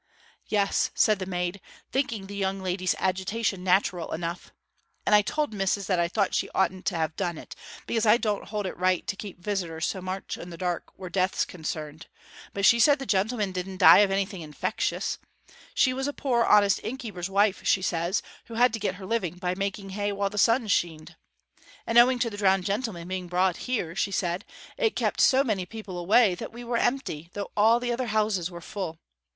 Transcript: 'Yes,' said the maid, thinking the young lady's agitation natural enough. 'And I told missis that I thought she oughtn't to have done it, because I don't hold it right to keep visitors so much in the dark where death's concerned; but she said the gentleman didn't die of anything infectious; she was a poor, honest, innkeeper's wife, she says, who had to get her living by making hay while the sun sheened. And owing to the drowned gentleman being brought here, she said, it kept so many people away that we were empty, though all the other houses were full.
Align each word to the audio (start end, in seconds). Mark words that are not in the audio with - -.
'Yes,' 0.47 0.89
said 0.95 1.19
the 1.19 1.27
maid, 1.27 1.61
thinking 1.91 2.25
the 2.25 2.35
young 2.35 2.59
lady's 2.59 2.95
agitation 2.97 3.63
natural 3.63 4.13
enough. 4.13 4.51
'And 5.05 5.13
I 5.13 5.21
told 5.21 5.53
missis 5.53 5.85
that 5.85 5.99
I 5.99 6.07
thought 6.07 6.33
she 6.33 6.49
oughtn't 6.55 6.87
to 6.87 6.95
have 6.97 7.15
done 7.15 7.37
it, 7.37 7.55
because 7.85 8.07
I 8.07 8.17
don't 8.17 8.47
hold 8.47 8.65
it 8.65 8.75
right 8.75 9.05
to 9.05 9.15
keep 9.15 9.37
visitors 9.39 9.85
so 9.85 10.01
much 10.01 10.39
in 10.39 10.49
the 10.49 10.57
dark 10.57 10.89
where 10.95 11.11
death's 11.11 11.45
concerned; 11.45 12.07
but 12.51 12.65
she 12.65 12.79
said 12.79 12.97
the 12.97 13.05
gentleman 13.05 13.51
didn't 13.51 13.77
die 13.77 13.99
of 13.99 14.09
anything 14.09 14.41
infectious; 14.41 15.19
she 15.75 15.93
was 15.93 16.07
a 16.07 16.13
poor, 16.13 16.45
honest, 16.45 16.79
innkeeper's 16.83 17.29
wife, 17.29 17.63
she 17.63 17.83
says, 17.83 18.23
who 18.45 18.55
had 18.55 18.73
to 18.73 18.79
get 18.79 18.95
her 18.95 19.05
living 19.05 19.35
by 19.35 19.53
making 19.53 19.91
hay 19.91 20.11
while 20.11 20.31
the 20.31 20.39
sun 20.39 20.67
sheened. 20.67 21.15
And 21.85 21.99
owing 21.99 22.17
to 22.17 22.31
the 22.31 22.37
drowned 22.37 22.65
gentleman 22.65 23.07
being 23.07 23.27
brought 23.27 23.57
here, 23.67 23.95
she 23.95 24.09
said, 24.09 24.45
it 24.77 24.95
kept 24.95 25.21
so 25.21 25.43
many 25.43 25.67
people 25.67 25.99
away 25.99 26.33
that 26.33 26.51
we 26.51 26.63
were 26.63 26.77
empty, 26.77 27.29
though 27.33 27.51
all 27.55 27.79
the 27.79 27.93
other 27.93 28.07
houses 28.07 28.49
were 28.49 28.61
full. 28.61 28.97